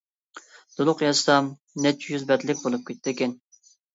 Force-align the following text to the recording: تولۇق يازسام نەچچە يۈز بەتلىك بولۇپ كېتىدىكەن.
تولۇق 0.77 1.03
يازسام 1.05 1.51
نەچچە 1.85 2.09
يۈز 2.15 2.25
بەتلىك 2.31 2.65
بولۇپ 2.65 2.87
كېتىدىكەن. 2.91 3.37